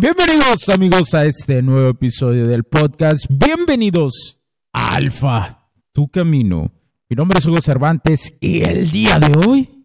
Bienvenidos 0.00 0.66
amigos 0.70 1.12
a 1.12 1.26
este 1.26 1.60
nuevo 1.60 1.90
episodio 1.90 2.46
del 2.46 2.64
podcast. 2.64 3.26
Bienvenidos 3.28 4.40
a 4.72 4.94
Alfa, 4.94 5.68
tu 5.92 6.08
camino. 6.08 6.72
Mi 7.10 7.16
nombre 7.16 7.38
es 7.38 7.44
Hugo 7.44 7.60
Cervantes 7.60 8.32
y 8.40 8.62
el 8.62 8.90
día 8.90 9.18
de 9.18 9.36
hoy 9.46 9.84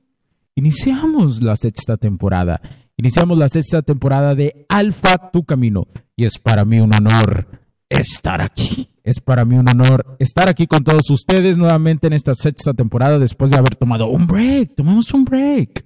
iniciamos 0.56 1.44
la 1.44 1.58
sexta 1.58 1.98
temporada. 1.98 2.62
Iniciamos 2.96 3.38
la 3.38 3.50
sexta 3.50 3.82
temporada 3.82 4.36
de 4.36 4.66
Alfa, 4.70 5.32
tu 5.32 5.44
camino. 5.44 5.86
Y 6.16 6.24
es 6.24 6.40
para 6.40 6.64
mí 6.64 6.80
un 6.80 6.96
honor 6.96 7.46
estar 7.90 8.42
aquí. 8.42 8.88
Es 9.04 9.20
para 9.20 9.44
mí 9.44 9.58
un 9.58 9.68
honor 9.68 10.16
estar 10.20 10.48
aquí 10.48 10.66
con 10.66 10.86
todos 10.86 11.10
ustedes 11.10 11.58
nuevamente 11.58 12.08
en 12.08 12.14
esta 12.14 12.36
sexta 12.36 12.74
temporada 12.74 13.20
después 13.20 13.52
de 13.52 13.58
haber 13.58 13.76
tomado 13.76 14.08
un 14.08 14.28
break. 14.28 14.76
Tomamos 14.76 15.14
un 15.14 15.26
break, 15.26 15.86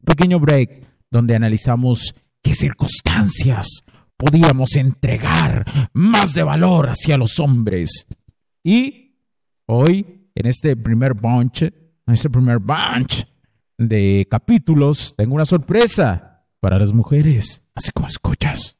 un 0.00 0.04
pequeño 0.04 0.38
break 0.38 0.86
donde 1.10 1.34
analizamos 1.34 2.14
qué 2.42 2.54
circunstancias 2.54 3.82
podíamos 4.16 4.76
entregar 4.76 5.64
más 5.92 6.34
de 6.34 6.42
valor 6.42 6.88
hacia 6.88 7.16
los 7.16 7.38
hombres. 7.38 8.06
Y 8.62 9.16
hoy, 9.66 10.28
en 10.34 10.46
este 10.46 10.76
primer 10.76 11.14
bunch, 11.14 11.62
en 11.62 12.14
este 12.14 12.28
primer 12.28 12.58
bunch 12.58 13.26
de 13.78 14.26
capítulos, 14.30 15.14
tengo 15.16 15.34
una 15.34 15.46
sorpresa 15.46 16.44
para 16.60 16.78
las 16.78 16.92
mujeres, 16.92 17.64
así 17.74 17.90
como 17.92 18.08
escuchas. 18.08 18.79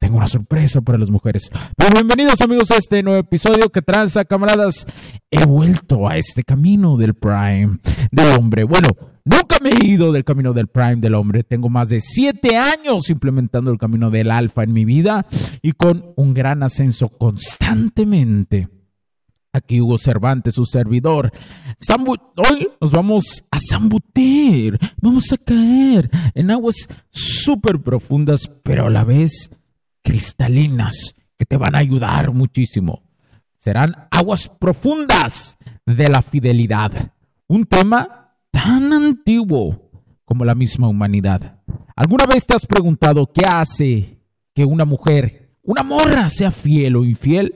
Tengo 0.00 0.16
una 0.16 0.26
sorpresa 0.26 0.80
para 0.80 0.96
las 0.96 1.10
mujeres. 1.10 1.50
Pero 1.76 1.92
bienvenidos 1.92 2.40
amigos 2.40 2.70
a 2.70 2.76
este 2.76 3.02
nuevo 3.02 3.18
episodio 3.18 3.68
que 3.68 3.82
tranza, 3.82 4.24
camaradas. 4.24 4.86
He 5.30 5.44
vuelto 5.44 6.08
a 6.08 6.16
este 6.16 6.42
camino 6.42 6.96
del 6.96 7.12
Prime 7.12 7.78
del 8.10 8.38
hombre. 8.38 8.64
Bueno, 8.64 8.88
nunca 9.26 9.58
me 9.62 9.72
he 9.72 9.86
ido 9.86 10.10
del 10.10 10.24
camino 10.24 10.54
del 10.54 10.68
Prime 10.68 10.96
del 10.96 11.14
hombre. 11.14 11.44
Tengo 11.44 11.68
más 11.68 11.90
de 11.90 12.00
siete 12.00 12.56
años 12.56 13.10
implementando 13.10 13.70
el 13.70 13.76
camino 13.76 14.10
del 14.10 14.30
Alfa 14.30 14.62
en 14.62 14.72
mi 14.72 14.86
vida 14.86 15.26
y 15.60 15.72
con 15.72 16.14
un 16.16 16.32
gran 16.32 16.62
ascenso 16.62 17.10
constantemente. 17.10 18.70
Aquí 19.52 19.82
Hugo 19.82 19.98
Cervantes, 19.98 20.54
su 20.54 20.64
servidor. 20.64 21.30
Hoy 22.36 22.68
nos 22.80 22.90
vamos 22.90 23.44
a 23.50 23.58
zambutir, 23.58 24.78
vamos 25.02 25.30
a 25.32 25.36
caer 25.36 26.08
en 26.34 26.50
aguas 26.50 26.88
súper 27.10 27.82
profundas, 27.82 28.48
pero 28.62 28.86
a 28.86 28.90
la 28.90 29.04
vez 29.04 29.50
cristalinas 30.02 31.16
que 31.38 31.46
te 31.46 31.56
van 31.56 31.74
a 31.74 31.78
ayudar 31.78 32.32
muchísimo. 32.32 33.02
Serán 33.56 34.08
aguas 34.10 34.48
profundas 34.48 35.58
de 35.86 36.08
la 36.08 36.22
fidelidad. 36.22 37.12
Un 37.46 37.66
tema 37.66 38.36
tan 38.50 38.92
antiguo 38.92 39.90
como 40.24 40.44
la 40.44 40.54
misma 40.54 40.88
humanidad. 40.88 41.60
¿Alguna 41.96 42.26
vez 42.26 42.46
te 42.46 42.54
has 42.54 42.66
preguntado 42.66 43.32
qué 43.32 43.42
hace 43.46 44.20
que 44.54 44.64
una 44.64 44.84
mujer, 44.84 45.56
una 45.62 45.82
morra, 45.82 46.28
sea 46.28 46.50
fiel 46.50 46.96
o 46.96 47.04
infiel? 47.04 47.54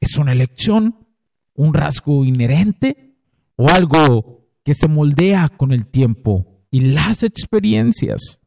¿Es 0.00 0.16
una 0.18 0.32
elección? 0.32 1.06
¿Un 1.54 1.74
rasgo 1.74 2.24
inherente? 2.24 3.16
¿O 3.56 3.68
algo 3.68 4.48
que 4.62 4.74
se 4.74 4.88
moldea 4.88 5.48
con 5.48 5.72
el 5.72 5.86
tiempo 5.86 6.64
y 6.70 6.80
las 6.80 7.22
experiencias? 7.22 8.40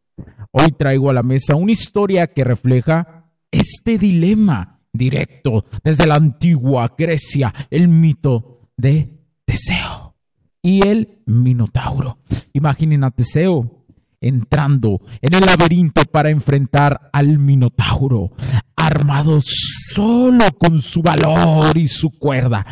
Hoy 0.51 0.71
traigo 0.71 1.09
a 1.09 1.13
la 1.13 1.23
mesa 1.23 1.55
una 1.55 1.71
historia 1.71 2.27
que 2.27 2.43
refleja 2.43 3.18
este 3.51 3.97
dilema 3.97 4.79
directo 4.91 5.65
desde 5.83 6.07
la 6.07 6.15
antigua 6.15 6.93
Grecia, 6.97 7.53
el 7.69 7.87
mito 7.87 8.69
de 8.77 9.19
Teseo 9.45 10.15
y 10.61 10.85
el 10.85 11.21
Minotauro. 11.25 12.19
Imaginen 12.53 13.03
a 13.03 13.11
Teseo 13.11 13.85
entrando 14.21 15.01
en 15.21 15.33
el 15.33 15.45
laberinto 15.45 16.03
para 16.05 16.29
enfrentar 16.29 17.09
al 17.13 17.37
Minotauro, 17.37 18.31
armado 18.75 19.39
solo 19.41 20.45
con 20.57 20.81
su 20.81 21.01
valor 21.01 21.77
y 21.77 21.87
su 21.87 22.11
cuerda, 22.11 22.65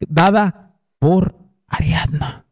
dada 0.00 0.76
por 0.98 1.36
Ariadna. 1.66 2.46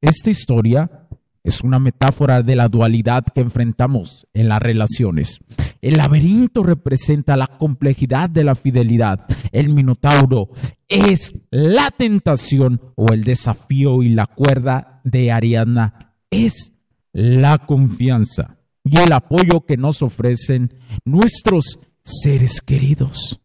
Esta 0.00 0.30
historia 0.30 1.01
es 1.44 1.62
una 1.62 1.78
metáfora 1.78 2.42
de 2.42 2.56
la 2.56 2.68
dualidad 2.68 3.24
que 3.34 3.40
enfrentamos 3.40 4.26
en 4.32 4.48
las 4.48 4.62
relaciones. 4.62 5.40
El 5.80 5.96
laberinto 5.96 6.62
representa 6.62 7.36
la 7.36 7.46
complejidad 7.46 8.30
de 8.30 8.44
la 8.44 8.54
fidelidad. 8.54 9.26
El 9.50 9.70
minotauro 9.70 10.50
es 10.88 11.42
la 11.50 11.90
tentación 11.90 12.80
o 12.94 13.12
el 13.12 13.24
desafío 13.24 14.02
y 14.02 14.10
la 14.10 14.26
cuerda 14.26 15.00
de 15.04 15.32
Ariadna 15.32 16.14
es 16.30 16.72
la 17.12 17.58
confianza 17.58 18.58
y 18.84 18.98
el 18.98 19.12
apoyo 19.12 19.66
que 19.66 19.76
nos 19.76 20.02
ofrecen 20.02 20.74
nuestros 21.04 21.78
seres 22.04 22.60
queridos. 22.60 23.40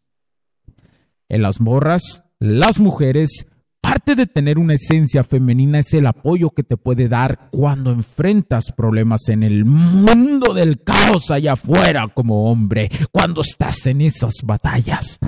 En 1.30 1.42
las 1.42 1.60
morras, 1.60 2.24
las 2.40 2.80
mujeres 2.80 3.48
Parte 3.88 4.16
de 4.16 4.28
tener 4.28 4.60
una 4.60 4.74
esencia 4.74 5.24
femenina 5.24 5.80
es 5.80 5.94
el 5.94 6.08
apoyo 6.08 6.50
que 6.50 6.64
te 6.64 6.76
puede 6.76 7.08
dar 7.08 7.48
cuando 7.52 7.92
enfrentas 7.92 8.74
problemas 8.76 9.30
en 9.30 9.44
el 9.44 9.64
mundo 9.64 10.54
del 10.54 10.84
caos 10.84 11.32
allá 11.32 11.54
afuera 11.54 12.10
como 12.10 12.52
hombre, 12.52 12.90
cuando 13.14 13.40
estás 13.40 13.88
en 13.88 14.02
esas 14.02 14.34
batallas. 14.44 15.20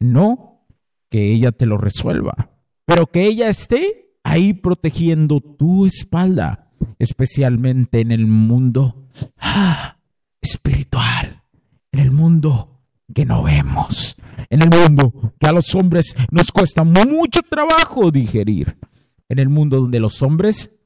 No 0.00 0.64
que 1.08 1.32
ella 1.32 1.52
te 1.52 1.64
lo 1.64 1.78
resuelva, 1.78 2.50
pero 2.86 3.06
que 3.06 3.24
ella 3.24 3.48
esté 3.48 4.16
ahí 4.24 4.52
protegiendo 4.52 5.40
tu 5.40 5.86
espalda, 5.86 6.72
especialmente 6.98 8.00
en 8.00 8.10
el 8.10 8.26
mundo 8.26 9.06
ah, 9.38 9.98
espiritual, 10.42 11.44
en 11.92 12.00
el 12.00 12.10
mundo 12.10 12.75
que 13.14 13.24
no 13.24 13.42
vemos 13.42 14.16
en 14.50 14.62
el 14.62 14.70
mundo 14.70 15.34
que 15.38 15.48
a 15.48 15.52
los 15.52 15.74
hombres 15.74 16.14
nos 16.30 16.52
cuesta 16.52 16.84
mucho 16.84 17.40
trabajo 17.42 18.10
digerir. 18.10 18.76
En 19.28 19.38
el 19.38 19.48
mundo 19.48 19.80
donde 19.80 20.00
los 20.00 20.22
hombres 20.22 20.76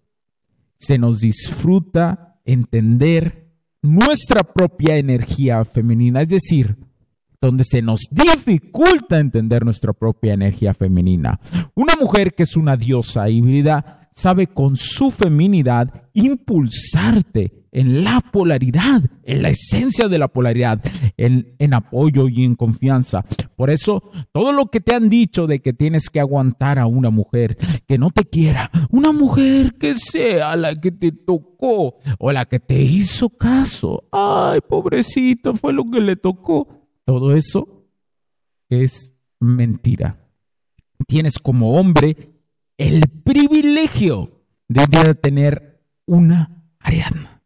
se 0.78 0.98
nos 0.98 1.20
disfruta 1.20 2.40
entender 2.44 3.50
nuestra 3.82 4.42
propia 4.42 4.96
energía 4.96 5.64
femenina, 5.64 6.22
es 6.22 6.28
decir, 6.28 6.76
donde 7.40 7.64
se 7.64 7.82
nos 7.82 8.00
dificulta 8.10 9.18
entender 9.18 9.64
nuestra 9.64 9.92
propia 9.92 10.34
energía 10.34 10.74
femenina. 10.74 11.40
Una 11.74 11.96
mujer 11.96 12.34
que 12.34 12.44
es 12.44 12.56
una 12.56 12.76
diosa 12.76 13.28
híbrida 13.28 13.99
sabe 14.12 14.46
con 14.46 14.76
su 14.76 15.10
feminidad 15.10 16.08
impulsarte 16.12 17.60
en 17.72 18.04
la 18.04 18.20
polaridad, 18.20 19.02
en 19.22 19.42
la 19.42 19.50
esencia 19.50 20.08
de 20.08 20.18
la 20.18 20.28
polaridad, 20.28 20.82
en, 21.16 21.54
en, 21.58 21.74
apoyo 21.74 22.28
y 22.28 22.44
en 22.44 22.56
confianza. 22.56 23.24
Por 23.56 23.70
eso, 23.70 24.10
todo 24.32 24.52
lo 24.52 24.66
que 24.66 24.80
te 24.80 24.94
han 24.94 25.08
dicho 25.08 25.46
de 25.46 25.60
que 25.60 25.72
tienes 25.72 26.10
que 26.10 26.20
aguantar 26.20 26.78
a 26.78 26.86
una 26.86 27.10
mujer 27.10 27.56
que 27.86 27.98
no 27.98 28.10
te 28.10 28.24
quiera, 28.24 28.70
una 28.90 29.12
mujer 29.12 29.74
que 29.74 29.94
sea 29.94 30.56
la 30.56 30.74
que 30.74 30.90
te 30.90 31.12
tocó 31.12 31.98
o 32.18 32.32
la 32.32 32.46
que 32.46 32.58
te 32.58 32.80
hizo 32.80 33.30
caso, 33.30 34.04
ay, 34.10 34.60
pobrecito, 34.68 35.54
fue 35.54 35.72
lo 35.72 35.84
que 35.84 36.00
le 36.00 36.16
tocó. 36.16 36.66
Todo 37.04 37.34
eso 37.34 37.86
es 38.68 39.12
mentira. 39.38 40.28
Tienes 41.06 41.38
como 41.38 41.78
hombre 41.78 42.39
el 42.80 43.08
privilegio 43.08 44.42
de 44.66 45.14
tener 45.14 45.84
una 46.06 46.64
Ariadna 46.80 47.42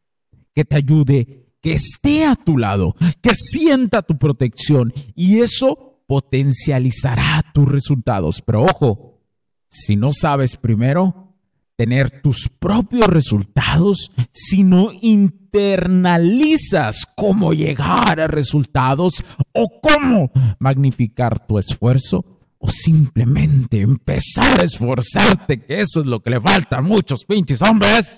que 0.55 0.65
te 0.65 0.77
ayude, 0.77 1.51
que 1.61 1.73
esté 1.73 2.25
a 2.25 2.37
tu 2.37 2.57
lado, 2.57 2.95
que 3.21 3.35
sienta 3.35 4.03
tu 4.03 4.17
protección 4.17 4.95
y 5.17 5.41
eso 5.41 6.05
potencializará 6.07 7.45
tus 7.53 7.69
resultados. 7.69 8.43
Pero 8.43 8.63
ojo, 8.63 9.25
si 9.69 9.97
no 9.97 10.13
sabes 10.13 10.57
primero 10.57 11.35
tener 11.75 12.23
tus 12.23 12.49
propios 12.49 13.09
resultados, 13.09 14.13
si 14.31 14.63
no 14.63 14.93
internalizas 15.03 17.09
cómo 17.17 17.53
llegar 17.53 18.21
a 18.21 18.29
resultados 18.29 19.25
o 19.53 19.81
cómo 19.81 20.31
magnificar 20.61 21.45
tu 21.45 21.59
esfuerzo, 21.59 22.34
o 22.67 22.71
simplemente 22.71 23.83
empezar 23.83 24.63
a 24.63 24.65
esforzarte, 24.65 25.61
que 25.61 25.83
eso 25.83 26.01
es 26.01 26.07
lo 26.07 26.23
que 26.23 26.31
le 26.31 26.41
falta 26.41 26.79
a 26.79 26.81
muchos 26.81 27.27
pinches 27.27 27.61
hombres, 27.61 28.15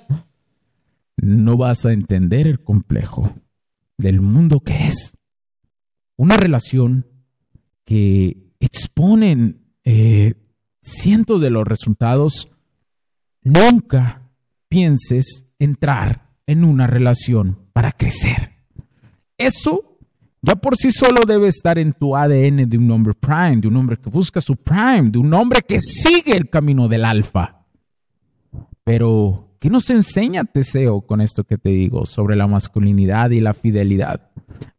no 1.16 1.56
vas 1.56 1.84
a 1.84 1.92
entender 1.92 2.46
el 2.46 2.62
complejo 2.62 3.34
del 3.98 4.20
mundo 4.20 4.60
que 4.60 4.86
es. 4.86 5.18
Una 6.14 6.36
relación 6.36 7.08
que 7.84 8.52
exponen 8.60 9.64
eh, 9.82 10.34
cientos 10.80 11.40
de 11.40 11.50
los 11.50 11.66
resultados, 11.66 12.48
nunca 13.42 14.30
pienses 14.68 15.54
entrar 15.58 16.36
en 16.46 16.62
una 16.62 16.86
relación 16.86 17.58
para 17.72 17.90
crecer. 17.90 18.52
Eso 19.38 19.85
ya 20.46 20.54
por 20.54 20.76
sí 20.76 20.92
solo 20.92 21.26
debe 21.26 21.48
estar 21.48 21.76
en 21.76 21.92
tu 21.92 22.14
ADN 22.14 22.68
de 22.68 22.78
un 22.78 22.88
hombre 22.92 23.14
prime, 23.14 23.56
de 23.56 23.66
un 23.66 23.76
hombre 23.76 23.96
que 23.96 24.08
busca 24.08 24.40
su 24.40 24.54
prime, 24.54 25.10
de 25.10 25.18
un 25.18 25.34
hombre 25.34 25.60
que 25.60 25.80
sigue 25.80 26.36
el 26.36 26.48
camino 26.48 26.86
del 26.86 27.04
alfa. 27.04 27.64
Pero, 28.84 29.56
¿qué 29.58 29.68
nos 29.68 29.90
enseña 29.90 30.44
Teseo 30.44 31.00
con 31.00 31.20
esto 31.20 31.42
que 31.42 31.58
te 31.58 31.70
digo 31.70 32.06
sobre 32.06 32.36
la 32.36 32.46
masculinidad 32.46 33.30
y 33.30 33.40
la 33.40 33.54
fidelidad? 33.54 34.30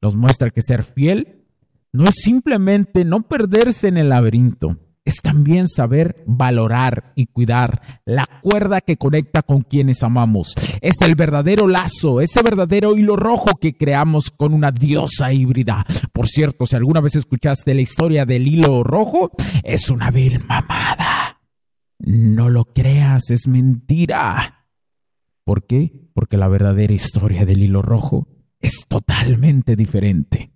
Nos 0.01 0.15
muestra 0.15 0.51
que 0.51 0.61
ser 0.61 0.83
fiel 0.83 1.43
no 1.91 2.05
es 2.05 2.15
simplemente 2.15 3.03
no 3.03 3.23
perderse 3.23 3.89
en 3.89 3.97
el 3.97 4.09
laberinto, 4.09 4.77
es 5.07 5.21
también 5.21 5.69
saber 5.69 6.21
valorar 6.27 7.13
y 7.15 7.27
cuidar 7.27 7.81
la 8.03 8.27
cuerda 8.41 8.81
que 8.81 8.97
conecta 8.97 9.41
con 9.41 9.61
quienes 9.61 10.03
amamos. 10.03 10.53
Es 10.81 11.01
el 11.01 11.15
verdadero 11.15 11.69
lazo, 11.69 12.19
ese 12.19 12.41
verdadero 12.43 12.93
hilo 12.97 13.15
rojo 13.15 13.55
que 13.55 13.77
creamos 13.77 14.31
con 14.31 14.53
una 14.53 14.69
diosa 14.69 15.31
híbrida. 15.31 15.85
Por 16.11 16.27
cierto, 16.27 16.65
si 16.65 16.75
alguna 16.75 16.99
vez 16.99 17.15
escuchaste 17.15 17.73
la 17.73 17.79
historia 17.79 18.25
del 18.25 18.49
hilo 18.49 18.83
rojo, 18.83 19.31
es 19.63 19.89
una 19.89 20.11
vil 20.11 20.43
mamada. 20.43 21.39
No 21.99 22.49
lo 22.49 22.65
creas, 22.65 23.31
es 23.31 23.47
mentira. 23.47 24.67
¿Por 25.45 25.65
qué? 25.65 26.09
Porque 26.13 26.35
la 26.35 26.49
verdadera 26.49 26.93
historia 26.93 27.45
del 27.45 27.63
hilo 27.63 27.81
rojo 27.81 28.27
es 28.59 28.85
totalmente 28.89 29.77
diferente. 29.77 30.51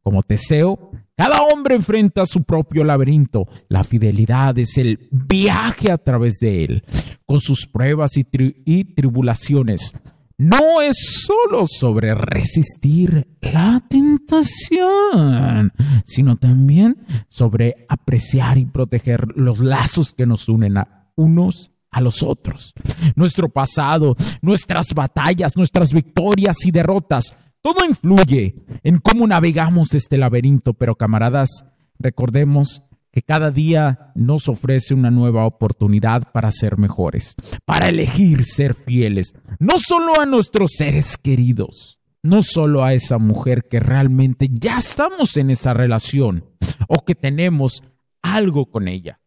Como 0.00 0.22
Teseo, 0.22 0.92
cada 1.16 1.40
hombre 1.42 1.74
enfrenta 1.74 2.26
su 2.26 2.42
propio 2.44 2.84
laberinto. 2.84 3.48
La 3.68 3.84
fidelidad 3.84 4.58
es 4.58 4.76
el 4.76 5.08
viaje 5.10 5.90
a 5.90 5.96
través 5.96 6.38
de 6.40 6.64
él, 6.64 6.84
con 7.24 7.40
sus 7.40 7.66
pruebas 7.66 8.12
y, 8.16 8.84
tribulaciones. 8.84 9.94
No 10.36 10.82
es 10.82 11.24
solo 11.26 11.64
sobre 11.66 12.14
resistir 12.14 13.26
la 13.40 13.82
tentación, 13.88 15.72
sino 16.04 16.36
también 16.36 16.98
sobre 17.30 17.86
apreciar 17.88 18.58
y 18.58 18.66
proteger 18.66 19.28
los 19.36 19.60
lazos 19.60 20.12
que 20.12 20.26
nos 20.26 20.50
unen 20.50 20.76
a 20.76 21.10
unos 21.16 21.72
a 21.90 22.02
los 22.02 22.22
otros. 22.22 22.74
Nuestro 23.14 23.48
pasado, 23.48 24.16
nuestras 24.42 24.88
batallas, 24.94 25.56
nuestras 25.56 25.94
victorias 25.94 26.66
y 26.66 26.70
derrotas 26.70 27.34
todo 27.66 27.84
influye 27.84 28.54
en 28.84 28.98
cómo 28.98 29.26
navegamos 29.26 29.92
este 29.94 30.18
laberinto, 30.18 30.74
pero 30.74 30.94
camaradas, 30.94 31.64
recordemos 31.98 32.84
que 33.10 33.22
cada 33.22 33.50
día 33.50 34.12
nos 34.14 34.48
ofrece 34.48 34.94
una 34.94 35.10
nueva 35.10 35.44
oportunidad 35.46 36.30
para 36.30 36.52
ser 36.52 36.78
mejores, 36.78 37.34
para 37.64 37.88
elegir 37.88 38.44
ser 38.44 38.74
fieles, 38.74 39.34
no 39.58 39.78
solo 39.78 40.20
a 40.20 40.26
nuestros 40.26 40.74
seres 40.76 41.18
queridos, 41.18 41.98
no 42.22 42.44
solo 42.44 42.84
a 42.84 42.94
esa 42.94 43.18
mujer 43.18 43.66
que 43.68 43.80
realmente 43.80 44.46
ya 44.48 44.78
estamos 44.78 45.36
en 45.36 45.50
esa 45.50 45.74
relación 45.74 46.44
o 46.86 47.04
que 47.04 47.16
tenemos 47.16 47.82
algo 48.22 48.70
con 48.70 48.86
ella, 48.86 49.18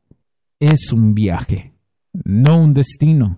es 0.58 0.90
un 0.90 1.14
viaje, 1.14 1.74
no 2.24 2.62
un 2.62 2.72
destino. 2.72 3.36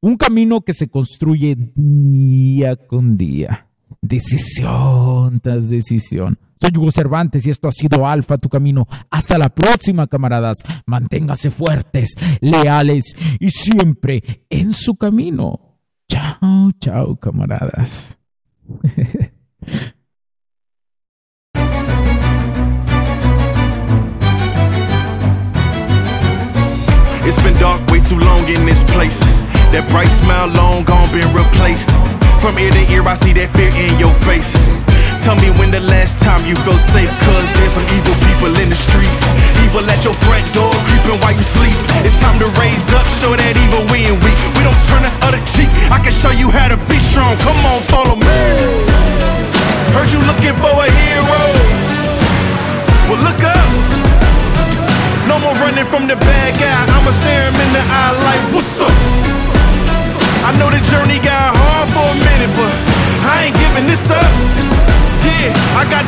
Un 0.00 0.16
camino 0.16 0.62
que 0.62 0.74
se 0.74 0.88
construye 0.88 1.54
día 1.76 2.74
con 2.74 3.16
día, 3.16 3.68
decisión 4.00 5.40
tras 5.40 5.70
decisión. 5.70 6.38
Soy 6.60 6.70
Hugo 6.76 6.90
Cervantes 6.90 7.46
y 7.46 7.50
esto 7.50 7.68
ha 7.68 7.72
sido 7.72 8.06
Alfa, 8.06 8.38
tu 8.38 8.48
camino. 8.48 8.86
Hasta 9.10 9.38
la 9.38 9.48
próxima, 9.48 10.06
camaradas. 10.06 10.58
Manténgase 10.86 11.50
fuertes, 11.50 12.14
leales 12.40 13.16
y 13.38 13.50
siempre 13.50 14.44
en 14.50 14.72
su 14.72 14.96
camino. 14.96 15.78
Chao, 16.08 16.70
chao, 16.80 17.16
camaradas. 17.16 18.20
bright 29.90 30.08
smile 30.08 30.48
long 30.48 30.84
gone 30.84 31.10
been 31.12 31.32
replaced. 31.34 32.09
From 32.40 32.58
ear 32.58 32.72
to 32.72 32.84
ear, 32.88 33.04
I 33.04 33.20
see 33.20 33.36
that 33.36 33.52
fear 33.52 33.68
in 33.68 33.92
your 34.00 34.16
face. 34.24 34.56
Tell 35.20 35.36
me 35.36 35.52
when 35.60 35.68
the 35.68 35.84
last 35.84 36.16
time 36.24 36.48
you 36.48 36.56
felt 36.64 36.80
safe, 36.80 37.12
cause 37.28 37.44
there's 37.52 37.76
some 37.76 37.84
evil 37.92 38.16
people 38.32 38.48
in 38.56 38.72
the 38.72 38.80
streets. 38.80 39.28
Evil 39.60 39.84
at 39.84 40.00
your 40.00 40.16
front 40.24 40.48
door, 40.56 40.72
creeping 40.88 41.20
while 41.20 41.36
you 41.36 41.44
sleep. 41.44 41.76
It's 42.00 42.16
time 42.16 42.40
to 42.40 42.48
raise 42.56 42.88
up, 42.96 43.04
show 43.20 43.36
that 43.36 43.52
evil 43.60 43.84
we 43.92 44.08
ain't 44.08 44.16
weak. 44.24 44.40
We 44.56 44.64
don't 44.64 44.80
turn 44.88 45.04
the 45.04 45.12
other 45.28 45.42
cheek. 45.52 45.68
I 45.92 46.00
can 46.00 46.16
show 46.16 46.32
you 46.32 46.48
how 46.48 46.72
to 46.72 46.80
be 46.88 46.96
strong. 46.96 47.36
Come 47.44 47.59
on, 47.59 47.59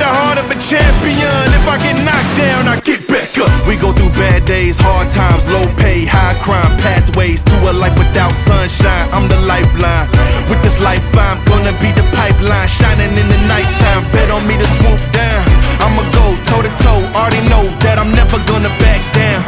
the 0.03 0.11
heart 0.11 0.39
of 0.43 0.51
a 0.51 0.59
champion. 0.59 1.47
If 1.55 1.65
I 1.71 1.79
get 1.79 1.95
knocked 2.03 2.35
down, 2.35 2.67
I 2.67 2.83
get 2.83 3.07
back 3.07 3.31
up. 3.39 3.51
We 3.71 3.79
go 3.79 3.95
through 3.95 4.11
bad 4.19 4.43
days, 4.45 4.75
hard 4.75 5.07
times, 5.15 5.47
low 5.47 5.63
pay, 5.79 6.03
high 6.03 6.35
crime, 6.43 6.75
pathways 6.83 7.41
to 7.47 7.57
a 7.71 7.73
life 7.73 7.95
without 7.95 8.35
sunshine. 8.35 9.07
I'm 9.15 9.31
the 9.31 9.39
lifeline. 9.47 10.11
With 10.51 10.59
this 10.67 10.83
life, 10.83 11.07
I'm 11.15 11.39
gonna 11.47 11.71
be 11.79 11.95
the 11.95 12.03
pipeline, 12.19 12.67
shining 12.67 13.15
in 13.15 13.29
the 13.31 13.41
nighttime. 13.47 14.03
Bet 14.11 14.29
on 14.35 14.43
me 14.51 14.59
to 14.59 14.69
swoop 14.83 15.03
down. 15.15 15.43
I'ma 15.79 16.03
go 16.11 16.35
toe 16.51 16.67
to 16.67 16.73
toe. 16.83 17.03
Already 17.15 17.43
know 17.47 17.63
that 17.87 18.03
I'm 18.03 18.11
never 18.11 18.43
gonna 18.51 18.73
back 18.83 18.99
down. 19.15 19.47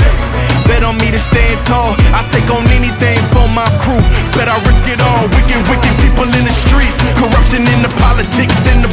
Bet 0.70 0.87
on 0.87 0.96
me 1.02 1.11
to 1.11 1.18
stand 1.18 1.58
tall. 1.66 1.99
I 2.14 2.23
take 2.30 2.46
on 2.54 2.64
anything 2.70 3.18
for 3.34 3.50
my 3.50 3.66
crew. 3.82 4.00
Bet 4.38 4.46
I 4.46 4.56
risk 4.64 4.87
it 4.87 5.02
all. 5.02 5.26
Wicked, 5.34 5.61
wicked 5.66 5.94
people 5.99 6.30
in 6.30 6.46
the 6.46 6.54
streets. 6.64 6.96
Corruption 7.18 7.66
in 7.66 7.82
the 7.82 7.92
politics 8.00 8.56
and 8.70 8.80
the 8.87 8.92